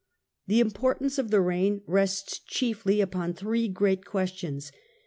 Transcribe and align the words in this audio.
The 0.47 0.61
importance 0.61 1.19
of 1.19 1.29
the 1.29 1.41
reign 1.41 1.83
rests 1.85 2.39
chiefly 2.39 3.01
upon 3.01 3.35
three 3.35 3.67
great 3.67 4.03
questions. 4.03 4.71